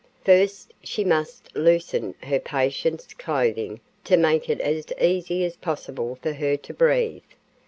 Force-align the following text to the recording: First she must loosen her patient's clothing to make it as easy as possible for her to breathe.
First 0.25 0.73
she 0.81 1.03
must 1.03 1.55
loosen 1.55 2.15
her 2.23 2.39
patient's 2.39 3.13
clothing 3.13 3.81
to 4.05 4.17
make 4.17 4.49
it 4.49 4.59
as 4.59 4.87
easy 4.99 5.45
as 5.45 5.55
possible 5.57 6.17
for 6.23 6.33
her 6.33 6.57
to 6.57 6.73
breathe. 6.73 7.21